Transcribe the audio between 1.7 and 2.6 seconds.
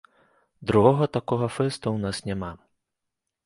ў нас няма.